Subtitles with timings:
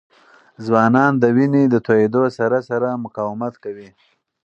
[0.65, 3.89] ځوانان د وینې د تویېدو سره سره مقاومت کوي.